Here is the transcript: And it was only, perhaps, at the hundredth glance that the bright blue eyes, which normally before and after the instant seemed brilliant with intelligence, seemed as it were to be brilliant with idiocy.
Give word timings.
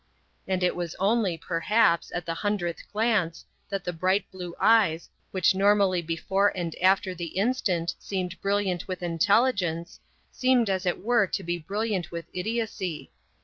And 0.47 0.63
it 0.63 0.75
was 0.75 0.95
only, 0.97 1.37
perhaps, 1.37 2.11
at 2.15 2.25
the 2.25 2.33
hundredth 2.33 2.91
glance 2.91 3.45
that 3.69 3.83
the 3.83 3.93
bright 3.93 4.25
blue 4.31 4.55
eyes, 4.59 5.09
which 5.29 5.53
normally 5.53 6.01
before 6.01 6.51
and 6.57 6.75
after 6.81 7.13
the 7.13 7.37
instant 7.37 7.93
seemed 7.99 8.41
brilliant 8.41 8.87
with 8.87 9.03
intelligence, 9.03 9.99
seemed 10.31 10.71
as 10.71 10.87
it 10.87 11.03
were 11.03 11.27
to 11.27 11.43
be 11.43 11.59
brilliant 11.59 12.09
with 12.11 12.25
idiocy. 12.33 13.11